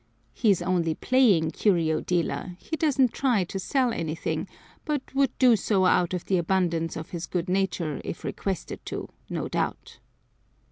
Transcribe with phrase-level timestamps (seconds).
[0.33, 4.47] He is only playing curio dealer; he doesn't try to sell anything,
[4.83, 9.09] but would do so out of the abundance of his good nature if requested to,
[9.29, 9.99] no doubt.